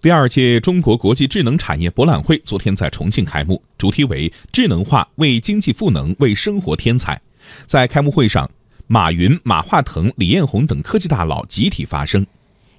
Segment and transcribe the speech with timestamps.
[0.00, 7.20] 第二届中国国际智能产业博览会昨天在重庆开幕，主题为“智能化为经济赋能，为生活添彩”。
[7.66, 8.48] 在开幕会上，
[8.86, 12.24] 马云、马化腾、李彦宏等科技大佬集体发声。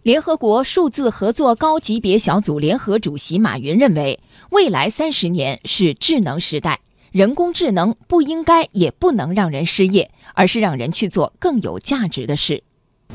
[0.04, 4.18] 联合国数字合作高级别小组联合主席马云认为，
[4.52, 6.80] 未来三十年是智能时代，
[7.12, 12.64] 人工智能不应该也不能让人失业，而是让人去做更有价值的事。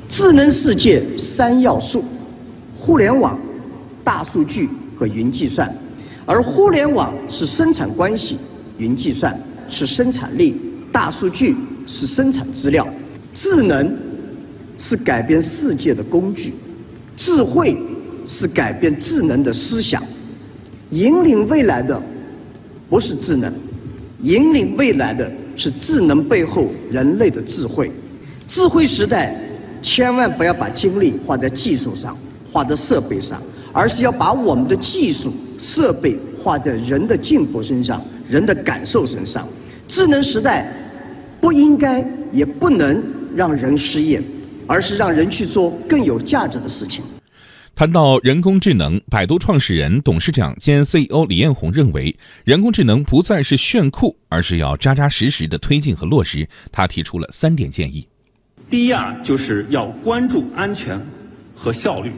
[0.07, 2.05] 智能世界三要素：
[2.75, 3.41] 互联网。
[4.05, 5.75] 大数据和云计算，
[6.27, 8.37] 而互联网是生产关系，
[8.77, 9.37] 云计算
[9.71, 10.61] 是生产力，
[10.93, 12.87] 大数据是生产资料，
[13.33, 13.97] 智能
[14.77, 16.53] 是改变世界的工具，
[17.17, 17.77] 智慧
[18.27, 20.03] 是改变智能的思想。
[20.91, 22.01] 引领未来的
[22.89, 23.53] 不是智能，
[24.23, 27.91] 引领未来的是智能背后人类的智慧。
[28.47, 29.35] 智慧时代，
[29.83, 32.17] 千万不要把精力花在技术上，
[32.53, 33.43] 花在设备上。
[33.75, 39.47] 而是要把我们的技术设备花在人的进步身上、人的感受身上。
[39.89, 40.73] 智能时代
[41.41, 43.03] 不应该也不能
[43.35, 44.23] 让人失业，
[44.67, 47.05] 而是让人去做更有价值的事情。
[47.75, 56.49] 谈到人工智能，百度创始人、董事长兼 CEO 李彦宏认为，人工智能不再是炫酷，而是要扎扎实实的推进和落实。
[56.71, 58.07] 他提出了三点建议：
[58.71, 61.05] 第一啊，就是要关注安全
[61.57, 62.13] 和效率。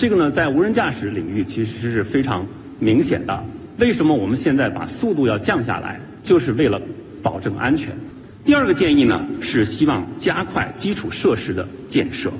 [0.00, 2.46] 这个呢，在无人驾驶领域其实是非常
[2.78, 3.44] 明显的。
[3.76, 6.80] 为什么我们现在把速度要降下来，就是为了
[7.22, 7.94] 保证安全。
[8.42, 12.32] 第二个建议呢，是希望加快基础设施的建设。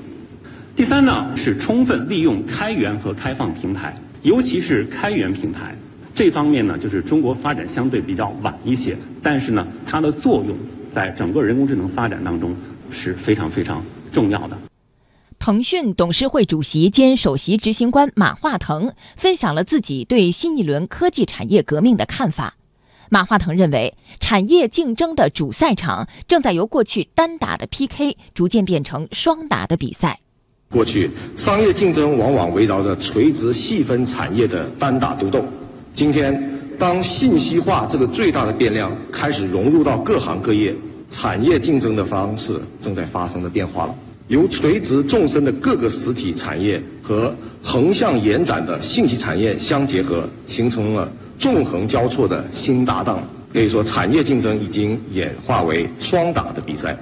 [0.74, 5.76] 第三呢，是充分利用开源和开放平台，尤其是开源平台
[6.14, 10.56] 这方面呢，就是中国发展相对比较晚一些，但是呢，它的作用
[10.88, 12.56] 在整个人工智能发展当中
[12.90, 14.56] 是非常非常重要的。
[15.40, 22.56] 腾讯董事会主席兼首席执行官马化腾分享了自己对新一轮科技产业革命的看法。
[23.08, 30.20] 马化腾认为，产业竞争的主赛场正在由过去单打的 PK 逐渐变成双打的比赛。
[30.68, 35.42] 过去，商业竞争往往围绕着垂直细分产业的单打独斗。
[35.94, 40.76] 今天，当信息化这个最大的变量开始融入到各行各业，
[41.08, 43.94] 产业竞争的方式正在发生的变化了。
[44.30, 53.28] 由垂直纵深的各个实体产业和横向延展的信息产业相结合，形成了纵横交错的新搭档。
[53.52, 56.96] 可以说，产业竞争已经演化为双打的比赛。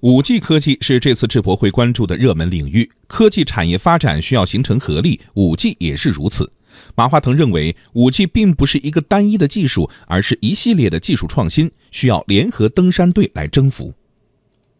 [0.00, 6.50] 五 G 科技是这次智博会关注的热门领域，科技产业发展需要形成合力，五 G 也是如此。
[6.96, 13.94] 马化腾认为，五 G 并不是一个单一的技术，而是一系列的技术创新，需要联合登山队来征服。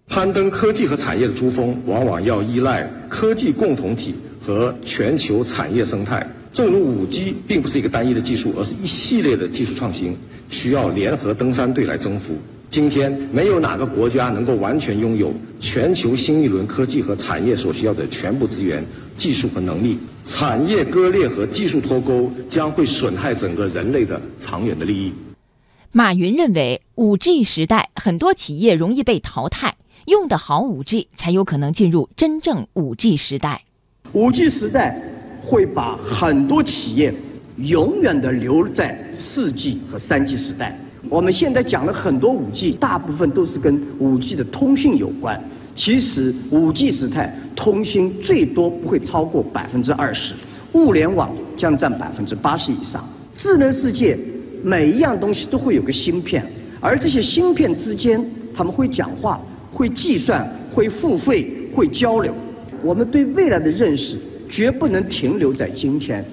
[0.08, 6.26] 攀登科技和产业的珠峰，往往要依赖科技共同体和全球产业生态。
[6.52, 10.16] 正如五 G 并不是一个单一的技术，而是一系列的技术创新，
[10.48, 12.34] 需要联合登山队来征服。
[12.70, 18.84] 今天，没有哪个国家能够完全拥有全球新一轮科技和产业所需要的全部资源、
[19.16, 19.98] 技术和能力。
[20.22, 25.12] 产业割裂和技术脱钩将会损害整个人类的长远的利益。
[25.90, 29.74] 马云认为，五 G 时代很多企业容易被淘汰。
[30.06, 33.62] 用得好五 G，才有可能进入真正五 G 时代。
[34.12, 35.02] 五 G 时代
[35.36, 37.12] 会把很多企业
[37.56, 40.78] 永远的留在四 G 和三 G 时代。
[41.08, 45.42] 我们现在讲了很多五 G，大部分都是跟五 G 的通讯有关。
[45.74, 50.34] 其实五 G 时代通讯最多不会超过百分之二十，
[50.74, 53.04] 物联网将占百分之八十以上。
[53.34, 54.16] 智能世界
[54.62, 56.46] 每一样东西都会有个芯片，
[56.80, 58.24] 而这些芯片之间
[58.54, 59.40] 他们会讲话。
[59.72, 62.34] 会计算，会付费，会交流。
[62.82, 64.16] 我们对未来的认识
[64.48, 66.24] 绝不能停留在今天。